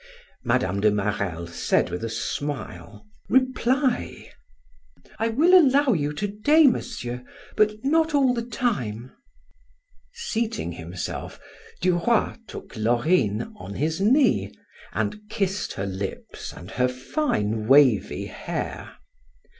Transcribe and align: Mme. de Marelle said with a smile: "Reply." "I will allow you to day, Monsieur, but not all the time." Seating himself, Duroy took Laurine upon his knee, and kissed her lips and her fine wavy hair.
Mme. 0.43 0.79
de 0.79 0.89
Marelle 0.89 1.45
said 1.45 1.91
with 1.91 2.03
a 2.03 2.09
smile: 2.09 3.05
"Reply." 3.29 4.31
"I 5.19 5.27
will 5.29 5.53
allow 5.55 5.93
you 5.93 6.11
to 6.13 6.27
day, 6.27 6.65
Monsieur, 6.65 7.23
but 7.55 7.75
not 7.85 8.15
all 8.15 8.33
the 8.33 8.41
time." 8.41 9.11
Seating 10.11 10.71
himself, 10.71 11.39
Duroy 11.81 12.33
took 12.47 12.75
Laurine 12.75 13.41
upon 13.41 13.75
his 13.75 14.01
knee, 14.01 14.51
and 14.91 15.19
kissed 15.29 15.73
her 15.73 15.85
lips 15.85 16.51
and 16.51 16.71
her 16.71 16.87
fine 16.87 17.67
wavy 17.67 18.25
hair. 18.25 18.97